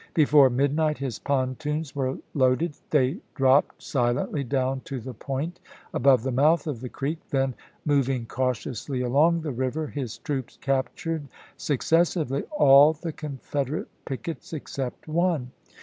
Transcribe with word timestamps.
Before 0.15 0.49
midnight 0.49 0.97
his 0.97 1.19
pontoons 1.19 1.95
were 1.95 2.17
loaded; 2.33 2.73
they 2.89 3.19
dropped 3.35 3.83
silently 3.83 4.43
down 4.43 4.79
to 4.85 4.99
the 4.99 5.13
point 5.13 5.59
above 5.93 6.23
the 6.23 6.31
mouth 6.31 6.65
of 6.65 6.81
the 6.81 6.89
creek; 6.89 7.19
then, 7.29 7.53
moving 7.85 8.25
cau 8.25 8.51
tiously 8.51 9.05
along 9.05 9.41
the 9.41 9.51
river, 9.51 9.85
his 9.85 10.17
troops 10.17 10.57
captured, 10.59 11.27
succes 11.55 12.09
sively, 12.15 12.45
all 12.49 12.93
the 12.93 13.13
Confederate 13.13 13.89
pickets 14.05 14.53
except 14.53 15.07
one. 15.07 15.51